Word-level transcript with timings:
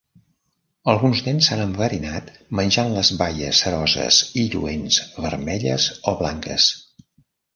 Alguns 0.93 1.19
nens 1.25 1.49
s'han 1.49 1.59
enverinat 1.65 2.31
menjant 2.59 2.89
les 2.95 3.11
baies 3.19 3.61
ceroses 3.65 4.17
i 4.43 4.47
lluents 4.55 4.99
vermelles 5.29 5.89
o 6.13 6.15
blanques. 6.23 6.69